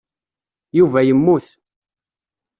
Yuba 0.77 0.99
yemmut. 1.07 1.47